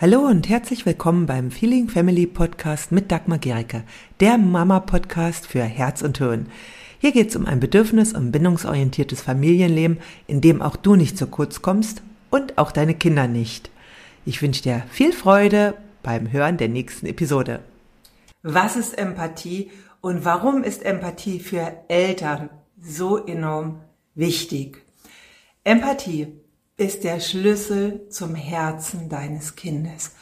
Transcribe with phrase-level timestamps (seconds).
[0.00, 3.82] Hallo und herzlich willkommen beim Feeling Family Podcast mit Dagmar Gericke,
[4.20, 6.46] der Mama-Podcast für Herz und Hirn.
[7.00, 11.26] Hier geht es um ein bedürfnis- und bindungsorientiertes Familienleben, in dem auch du nicht zu
[11.26, 12.00] kurz kommst
[12.30, 13.70] und auch deine Kinder nicht.
[14.24, 17.60] Ich wünsche dir viel Freude beim Hören der nächsten Episode.
[18.42, 19.70] Was ist Empathie
[20.00, 22.48] und warum ist Empathie für Eltern
[22.80, 23.82] so enorm
[24.14, 24.82] wichtig?
[25.62, 26.28] Empathie
[26.80, 30.12] ist der Schlüssel zum Herzen deines Kindes.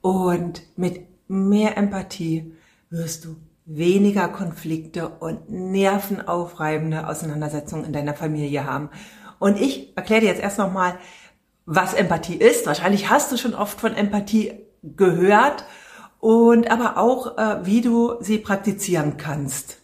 [0.00, 2.54] Und mit mehr Empathie
[2.88, 8.90] wirst du weniger Konflikte und nervenaufreibende Auseinandersetzungen in deiner Familie haben.
[9.40, 10.98] Und ich erkläre dir jetzt erst nochmal,
[11.66, 12.64] was Empathie ist.
[12.66, 14.52] Wahrscheinlich hast du schon oft von Empathie
[14.82, 15.64] gehört
[16.20, 19.78] und aber auch, äh, wie du sie praktizieren kannst.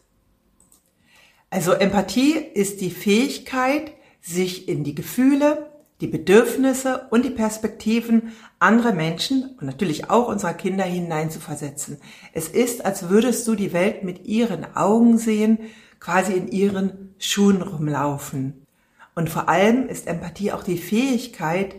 [1.49, 5.70] Also Empathie ist die Fähigkeit, sich in die Gefühle,
[6.01, 11.99] die Bedürfnisse und die Perspektiven anderer Menschen und natürlich auch unserer Kinder hineinzuversetzen.
[12.33, 15.59] Es ist, als würdest du die Welt mit ihren Augen sehen,
[15.99, 18.67] quasi in ihren Schuhen rumlaufen.
[19.15, 21.75] Und vor allem ist Empathie auch die Fähigkeit,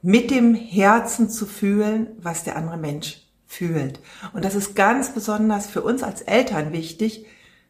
[0.00, 3.98] mit dem Herzen zu fühlen, was der andere Mensch fühlt.
[4.32, 7.26] Und das ist ganz besonders für uns als Eltern wichtig,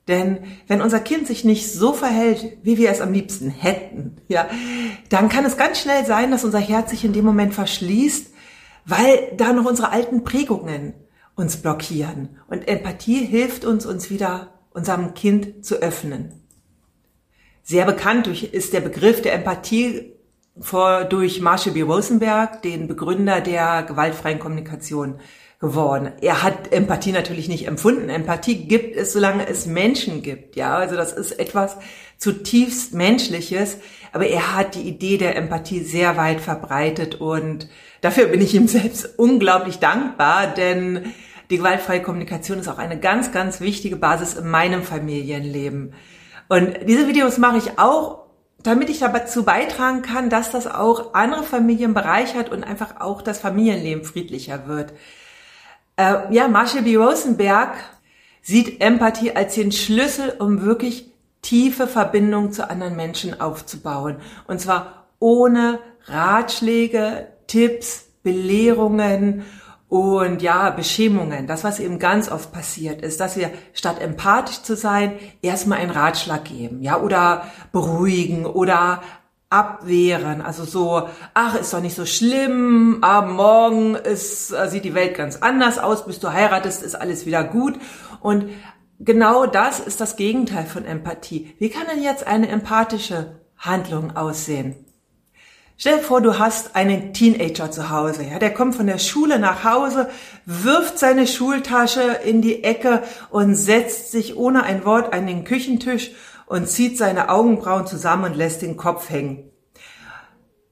[0.08, 4.48] denn wenn unser Kind sich nicht so verhält, wie wir es am liebsten hätten, ja,
[5.10, 8.32] dann kann es ganz schnell sein, dass unser Herz sich in dem Moment verschließt,
[8.86, 10.94] weil da noch unsere alten Prägungen
[11.36, 12.38] uns blockieren.
[12.48, 16.42] Und Empathie hilft uns, uns wieder unserem Kind zu öffnen.
[17.62, 20.14] Sehr bekannt ist der Begriff der Empathie
[20.60, 21.82] vor, durch Marshall B.
[21.82, 25.20] Rosenberg, den Begründer der gewaltfreien Kommunikation
[25.60, 26.12] geworden.
[26.20, 28.08] Er hat Empathie natürlich nicht empfunden.
[28.08, 30.54] Empathie gibt es, solange es Menschen gibt.
[30.56, 31.76] Ja, also das ist etwas
[32.16, 33.78] zutiefst Menschliches.
[34.12, 37.68] Aber er hat die Idee der Empathie sehr weit verbreitet und
[38.00, 41.12] dafür bin ich ihm selbst unglaublich dankbar, denn
[41.50, 45.94] die gewaltfreie Kommunikation ist auch eine ganz, ganz wichtige Basis in meinem Familienleben.
[46.48, 48.27] Und diese Videos mache ich auch,
[48.62, 53.38] damit ich dazu beitragen kann, dass das auch andere Familien bereichert und einfach auch das
[53.38, 54.92] Familienleben friedlicher wird.
[55.96, 56.96] Äh, ja, Marshall B.
[56.96, 57.74] Rosenberg
[58.42, 64.16] sieht Empathie als den Schlüssel, um wirklich tiefe Verbindungen zu anderen Menschen aufzubauen.
[64.46, 69.44] Und zwar ohne Ratschläge, Tipps, Belehrungen
[69.88, 71.46] und ja, Beschämungen.
[71.46, 75.90] Das, was eben ganz oft passiert ist, dass wir statt empathisch zu sein, erstmal einen
[75.90, 79.02] Ratschlag geben, ja, oder beruhigen oder
[79.50, 80.42] abwehren.
[80.42, 85.16] Also so, ach, ist doch nicht so schlimm, ah, morgen ist, äh, sieht die Welt
[85.16, 87.78] ganz anders aus, bis du heiratest, ist alles wieder gut.
[88.20, 88.50] Und
[89.00, 91.54] genau das ist das Gegenteil von Empathie.
[91.58, 94.84] Wie kann denn jetzt eine empathische Handlung aussehen?
[95.80, 99.38] Stell dir vor, du hast einen Teenager zu Hause, ja, der kommt von der Schule
[99.38, 100.10] nach Hause,
[100.44, 106.10] wirft seine Schultasche in die Ecke und setzt sich ohne ein Wort an den Küchentisch
[106.46, 109.52] und zieht seine Augenbrauen zusammen und lässt den Kopf hängen.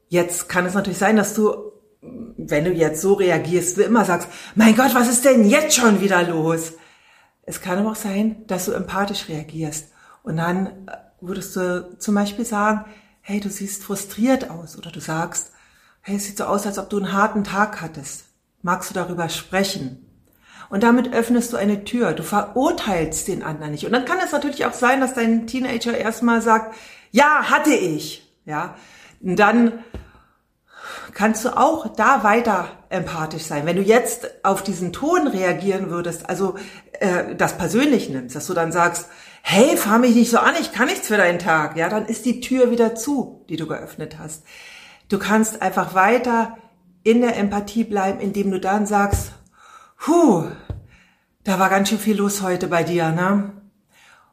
[0.09, 4.27] Jetzt kann es natürlich sein, dass du, wenn du jetzt so reagierst, wie immer sagst,
[4.57, 6.73] mein Gott, was ist denn jetzt schon wieder los?
[7.43, 9.93] Es kann aber auch sein, dass du empathisch reagierst.
[10.25, 12.87] Und dann äh, würdest du zum Beispiel sagen,
[13.29, 14.79] hey, du siehst frustriert aus.
[14.79, 15.51] Oder du sagst,
[16.01, 18.27] hey, es sieht so aus, als ob du einen harten Tag hattest.
[18.63, 20.07] Magst du darüber sprechen?
[20.69, 22.13] Und damit öffnest du eine Tür.
[22.13, 23.85] Du verurteilst den anderen nicht.
[23.85, 26.77] Und dann kann es natürlich auch sein, dass dein Teenager erstmal sagt,
[27.11, 28.33] ja, hatte ich.
[28.45, 28.77] Ja.
[29.21, 29.73] Und dann
[31.17, 33.65] kannst du auch da weiter empathisch sein.
[33.65, 36.57] Wenn du jetzt auf diesen Ton reagieren würdest, also
[37.01, 39.09] äh, das persönlich nimmst, dass du dann sagst,
[39.41, 42.27] hey, fahr mich nicht so an, ich kann nichts für deinen Tag, ja, dann ist
[42.27, 44.45] die Tür wieder zu, die du geöffnet hast.
[45.09, 46.59] Du kannst einfach weiter
[47.03, 49.33] in der Empathie bleiben, indem du dann sagst,
[49.97, 50.45] Puh,
[51.45, 53.53] da war ganz schön viel los heute bei dir, ne?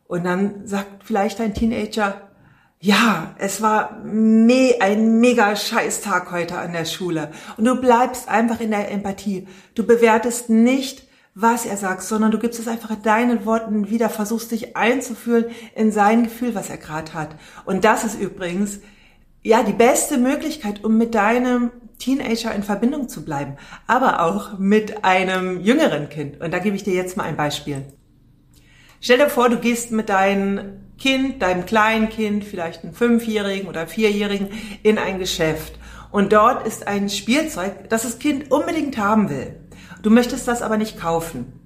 [0.03, 2.22] Und dann sagt vielleicht dein Teenager,
[2.83, 7.31] ja, es war me ein mega Scheißtag heute an der Schule.
[7.55, 9.47] Und du bleibst einfach in der Empathie.
[9.73, 14.09] Du bewertest nicht, was er sagt, sondern du gibst es einfach in deinen Worten wieder,
[14.09, 17.37] versuchst dich einzufühlen in sein Gefühl, was er gerade hat.
[17.63, 18.81] Und das ist übrigens,
[19.43, 23.55] ja, die beste Möglichkeit, um mit deinem Teenager in Verbindung zu bleiben,
[23.87, 26.41] aber auch mit einem jüngeren Kind.
[26.41, 27.85] Und da gebe ich dir jetzt mal ein Beispiel.
[28.99, 33.87] Stell dir vor, du gehst mit deinem Kind, deinem kleinen Kind, vielleicht einem Fünfjährigen oder
[33.87, 34.49] Vierjährigen,
[34.83, 35.79] in ein Geschäft.
[36.11, 39.55] Und dort ist ein Spielzeug, das das Kind unbedingt haben will.
[40.01, 41.59] Du möchtest das aber nicht kaufen.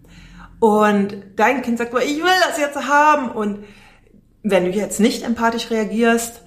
[0.59, 3.29] Und dein Kind sagt, ich will das jetzt haben.
[3.29, 3.65] Und
[4.44, 6.41] wenn du jetzt nicht empathisch reagierst,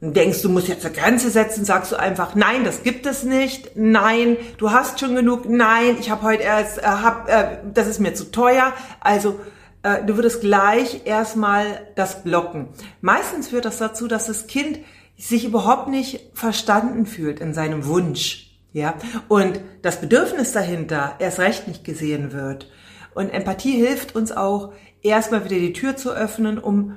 [0.00, 3.72] denkst, du musst jetzt eine Grenze setzen, sagst du einfach, nein, das gibt es nicht,
[3.74, 7.98] nein, du hast schon genug, nein, ich habe heute erst, äh, hab, äh, das ist
[7.98, 8.72] mir zu teuer.
[9.00, 9.40] Also
[9.82, 12.68] äh, du würdest gleich erstmal das blocken.
[13.00, 14.78] Meistens führt das dazu, dass das Kind
[15.16, 18.44] sich überhaupt nicht verstanden fühlt in seinem Wunsch.
[18.72, 18.94] Ja,
[19.28, 22.70] und das Bedürfnis dahinter erst recht nicht gesehen wird.
[23.14, 24.72] Und Empathie hilft uns auch,
[25.02, 26.96] erstmal wieder die Tür zu öffnen, um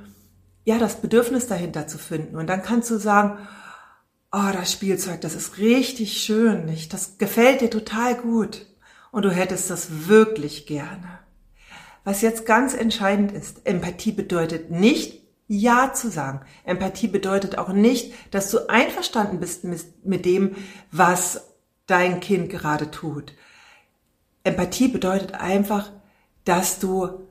[0.64, 2.36] ja, das Bedürfnis dahinter zu finden.
[2.36, 3.40] Und dann kannst du sagen,
[4.32, 6.94] oh, das Spielzeug, das ist richtig schön, nicht?
[6.94, 8.68] Das gefällt dir total gut.
[9.12, 11.21] Und du hättest das wirklich gerne.
[12.04, 16.42] Was jetzt ganz entscheidend ist, Empathie bedeutet nicht, Ja zu sagen.
[16.64, 19.64] Empathie bedeutet auch nicht, dass du einverstanden bist
[20.04, 20.56] mit dem,
[20.92, 21.48] was
[21.88, 23.34] dein Kind gerade tut.
[24.44, 25.92] Empathie bedeutet einfach,
[26.46, 27.28] dass du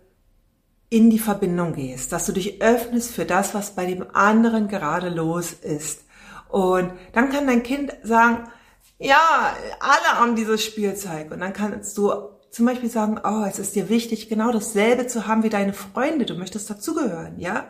[0.90, 5.08] in die Verbindung gehst, dass du dich öffnest für das, was bei dem anderen gerade
[5.08, 6.05] los ist.
[6.49, 8.49] Und dann kann dein Kind sagen,
[8.99, 11.31] ja, alle haben dieses Spielzeug.
[11.31, 12.12] Und dann kannst du
[12.50, 16.26] zum Beispiel sagen, oh, es ist dir wichtig, genau dasselbe zu haben wie deine Freunde.
[16.26, 17.69] Du möchtest dazugehören, ja?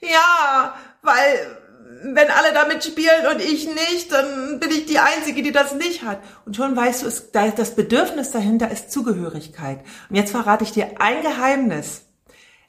[0.00, 1.58] Ja, weil
[2.02, 6.02] wenn alle damit spielen und ich nicht, dann bin ich die Einzige, die das nicht
[6.02, 6.20] hat.
[6.46, 9.80] Und schon weißt du, es, das Bedürfnis dahinter ist Zugehörigkeit.
[10.08, 12.02] Und jetzt verrate ich dir ein Geheimnis.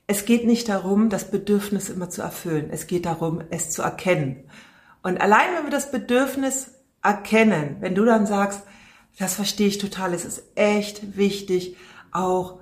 [0.07, 2.69] Es geht nicht darum, das Bedürfnis immer zu erfüllen.
[2.71, 4.49] Es geht darum, es zu erkennen.
[5.03, 6.71] Und allein wenn wir das Bedürfnis
[7.01, 8.63] erkennen, wenn du dann sagst,
[9.19, 11.77] das verstehe ich total, es ist echt wichtig,
[12.11, 12.59] auch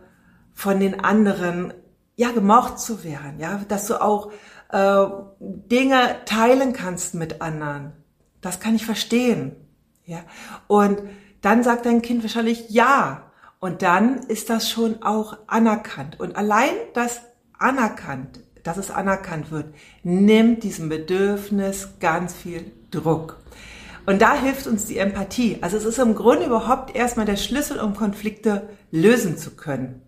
[0.54, 1.74] von den anderen,
[2.16, 4.32] ja, gemocht zu werden, ja, dass du auch
[4.72, 5.06] äh,
[5.40, 7.94] Dinge teilen kannst mit anderen.
[8.42, 9.56] Das kann ich verstehen,
[10.06, 10.20] ja.
[10.68, 11.02] Und
[11.42, 13.32] dann sagt dein Kind wahrscheinlich ja.
[13.60, 16.20] Und dann ist das schon auch anerkannt.
[16.20, 17.22] Und allein das
[17.58, 19.74] anerkannt, dass es anerkannt wird,
[20.04, 23.38] nimmt diesem Bedürfnis ganz viel Druck.
[24.10, 25.60] Und da hilft uns die Empathie.
[25.62, 30.02] Also es ist im Grunde überhaupt erstmal der Schlüssel, um Konflikte lösen zu können.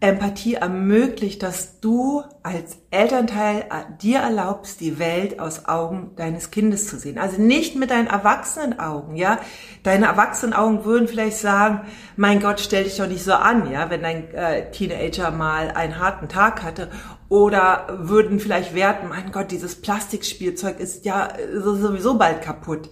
[0.00, 6.88] Empathie ermöglicht, dass du als Elternteil äh, dir erlaubst, die Welt aus Augen deines Kindes
[6.88, 7.18] zu sehen.
[7.18, 9.38] Also nicht mit deinen erwachsenen Augen, ja.
[9.82, 11.82] Deine erwachsenen Augen würden vielleicht sagen,
[12.16, 15.98] mein Gott, stell dich doch nicht so an, ja, wenn dein äh, Teenager mal einen
[15.98, 16.90] harten Tag hatte.
[17.28, 22.90] Oder würden vielleicht werten, mein Gott, dieses Plastikspielzeug ist ja sowieso bald kaputt.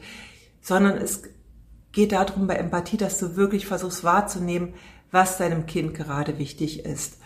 [0.63, 1.23] Sondern es
[1.93, 4.75] geht darum bei Empathie, dass du wirklich versuchst wahrzunehmen,
[5.13, 7.19] was deinem Kind gerade wichtig ist.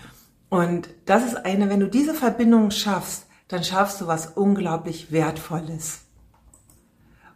[0.50, 6.00] Und das ist eine, wenn du diese Verbindung schaffst, dann schaffst du was unglaublich Wertvolles.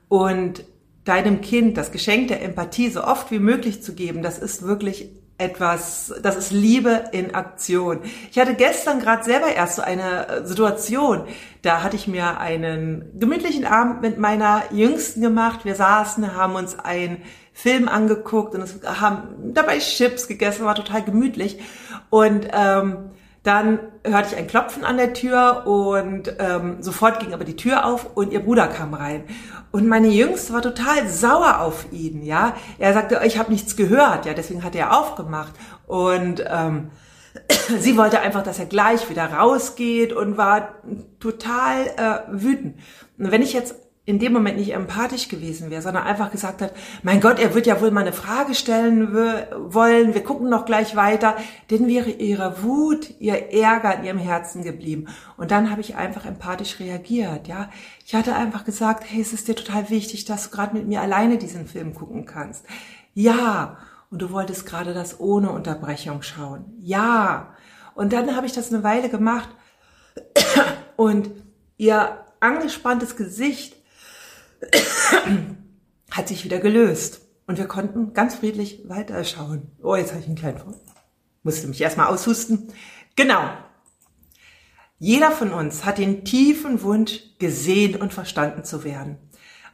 [0.08, 0.64] Und
[1.04, 5.10] deinem Kind das Geschenk der Empathie so oft wie möglich zu geben, das ist wirklich
[5.40, 8.00] etwas, das ist Liebe in Aktion.
[8.30, 11.24] Ich hatte gestern gerade selber erst so eine äh, Situation,
[11.62, 15.64] da hatte ich mir einen gemütlichen Abend mit meiner Jüngsten gemacht.
[15.64, 17.22] Wir saßen, haben uns einen
[17.52, 21.58] Film angeguckt und haben dabei Chips gegessen, war total gemütlich.
[22.08, 23.10] Und ähm,
[23.42, 27.86] dann hörte ich ein Klopfen an der Tür und ähm, sofort ging aber die Tür
[27.86, 29.24] auf und ihr Bruder kam rein.
[29.70, 32.54] Und meine Jüngste war total sauer auf ihn, ja.
[32.78, 35.52] Er sagte, ich habe nichts gehört, ja, deswegen hat er aufgemacht.
[35.86, 36.90] Und ähm,
[37.78, 40.74] sie wollte einfach, dass er gleich wieder rausgeht und war
[41.18, 42.76] total äh, wütend.
[43.18, 43.74] Und wenn ich jetzt
[44.10, 47.66] in dem Moment nicht empathisch gewesen wäre, sondern einfach gesagt hat, mein Gott, er wird
[47.66, 51.36] ja wohl mal eine Frage stellen wollen, wir gucken noch gleich weiter,
[51.68, 55.06] dann wäre ihre Wut, ihr Ärger in ihrem Herzen geblieben.
[55.36, 57.70] Und dann habe ich einfach empathisch reagiert, ja.
[58.04, 61.00] Ich hatte einfach gesagt, hey, es ist dir total wichtig, dass du gerade mit mir
[61.00, 62.66] alleine diesen Film gucken kannst.
[63.14, 63.78] Ja.
[64.10, 66.64] Und du wolltest gerade das ohne Unterbrechung schauen.
[66.80, 67.54] Ja.
[67.94, 69.48] Und dann habe ich das eine Weile gemacht
[70.96, 71.30] und
[71.76, 73.76] ihr angespanntes Gesicht
[76.10, 77.22] hat sich wieder gelöst.
[77.46, 79.72] Und wir konnten ganz friedlich weiterschauen.
[79.82, 80.74] Oh, jetzt habe ich einen kleinen Vor.
[81.42, 82.72] Musste mich erstmal aushusten.
[83.16, 83.50] Genau.
[84.98, 89.18] Jeder von uns hat den tiefen Wunsch, gesehen und verstanden zu werden.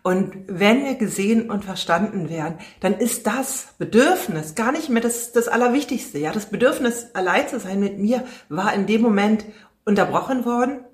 [0.05, 5.33] Und wenn wir gesehen und verstanden werden, dann ist das Bedürfnis gar nicht mehr das,
[5.33, 6.21] das Allerwichtigste.
[6.21, 9.45] Ja, das Bedürfnis, allein zu sein mit mir, war in dem Moment
[9.85, 10.85] unterbrochen worden.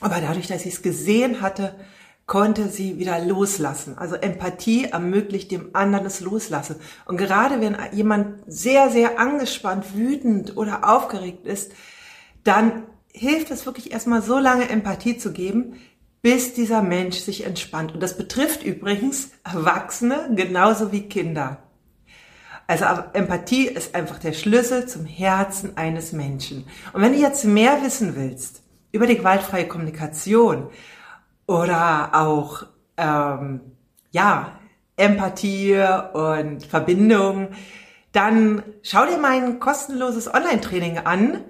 [0.00, 1.74] Aber dadurch, dass ich es gesehen hatte,
[2.26, 3.96] konnte sie wieder loslassen.
[3.96, 6.76] Also Empathie ermöglicht dem anderen das Loslassen.
[7.04, 11.72] Und gerade wenn jemand sehr, sehr angespannt, wütend oder aufgeregt ist,
[12.42, 15.74] dann hilft es wirklich erstmal so lange Empathie zu geben,
[16.20, 17.94] bis dieser Mensch sich entspannt.
[17.94, 21.62] Und das betrifft übrigens Erwachsene genauso wie Kinder.
[22.66, 26.66] Also Empathie ist einfach der Schlüssel zum Herzen eines Menschen.
[26.92, 30.70] Und wenn du jetzt mehr wissen willst, über die gewaltfreie Kommunikation
[31.46, 33.60] oder auch ähm,
[34.10, 34.58] ja
[34.96, 35.78] Empathie
[36.14, 37.48] und Verbindung,
[38.12, 41.44] dann schau dir mein kostenloses Online-Training an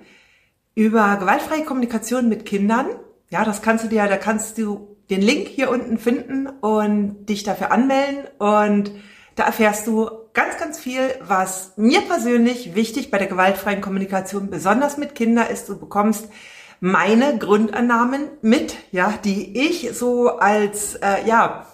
[0.74, 2.86] über gewaltfreie Kommunikation mit Kindern.
[3.30, 7.44] Ja, das kannst du dir, da kannst du den Link hier unten finden und dich
[7.44, 8.90] dafür anmelden und
[9.36, 14.96] da erfährst du ganz, ganz viel, was mir persönlich wichtig bei der gewaltfreien Kommunikation, besonders
[14.96, 15.68] mit Kindern ist.
[15.68, 16.28] Du bekommst
[16.80, 21.66] meine Grundannahmen mit, ja, die ich so als, äh, ja,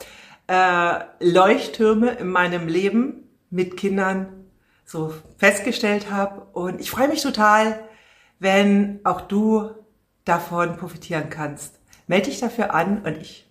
[0.47, 4.47] äh, Leuchttürme in meinem Leben mit Kindern
[4.85, 6.42] so festgestellt habe.
[6.52, 7.80] Und ich freue mich total,
[8.38, 9.71] wenn auch du
[10.25, 11.78] davon profitieren kannst.
[12.06, 13.49] Melde dich dafür an und ich,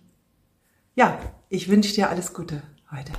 [0.94, 1.18] ja,
[1.48, 3.12] ich wünsche dir alles Gute heute.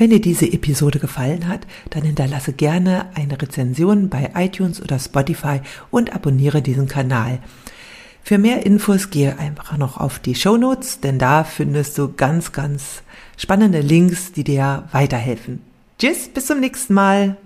[0.00, 5.60] Wenn dir diese Episode gefallen hat, dann hinterlasse gerne eine Rezension bei iTunes oder Spotify
[5.90, 7.38] und abonniere diesen Kanal.
[8.22, 12.52] Für mehr Infos gehe einfach noch auf die Show Notes, denn da findest du ganz,
[12.52, 13.02] ganz
[13.36, 15.60] spannende Links, die dir weiterhelfen.
[15.98, 17.36] Tschüss, bis zum nächsten Mal.